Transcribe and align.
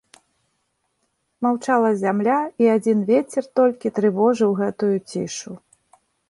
Маўчала 1.45 1.91
зямля, 2.03 2.37
і 2.63 2.71
адзін 2.77 3.03
вецер 3.11 3.43
толькі 3.61 3.93
трывожыў 3.99 4.51
гэту 4.63 4.91
цішу. 5.13 5.51